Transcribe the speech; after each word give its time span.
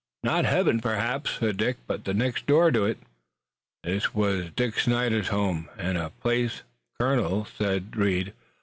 "Not 0.23 0.45
heaven, 0.45 0.79
perhaps," 0.79 1.33
said 1.39 1.57
Dick, 1.57 1.77
"but 1.85 2.05
the 2.05 2.13
next 2.15 2.47
door 2.47 2.71
to 2.71 2.85
it." 2.85 2.97
"This 3.83 4.15
wuz 4.15 4.49
Dick 4.55 4.79
Snyder's 4.79 5.27
home 5.27 5.69
an' 5.77 6.09
place, 6.23 6.63
colonel," 6.99 7.45
said 7.45 7.95
Reed. 7.95 8.33